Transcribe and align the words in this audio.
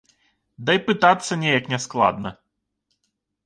Дай 0.69 0.79
пытацца 0.87 1.39
неяк 1.43 1.71
няскладна. 1.77 2.29